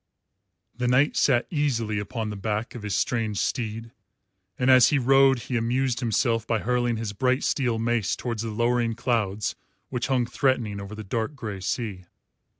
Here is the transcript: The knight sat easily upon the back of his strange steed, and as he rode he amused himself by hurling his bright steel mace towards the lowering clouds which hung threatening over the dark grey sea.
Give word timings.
The 0.75 0.87
knight 0.87 1.15
sat 1.15 1.45
easily 1.51 1.99
upon 1.99 2.31
the 2.31 2.35
back 2.35 2.73
of 2.73 2.81
his 2.81 2.95
strange 2.95 3.37
steed, 3.37 3.91
and 4.57 4.71
as 4.71 4.87
he 4.89 4.97
rode 4.97 5.41
he 5.41 5.55
amused 5.55 5.99
himself 5.99 6.47
by 6.47 6.57
hurling 6.57 6.97
his 6.97 7.13
bright 7.13 7.43
steel 7.43 7.77
mace 7.77 8.15
towards 8.15 8.41
the 8.41 8.49
lowering 8.49 8.95
clouds 8.95 9.53
which 9.89 10.07
hung 10.07 10.25
threatening 10.25 10.81
over 10.81 10.95
the 10.95 11.03
dark 11.03 11.35
grey 11.35 11.59
sea. 11.59 12.05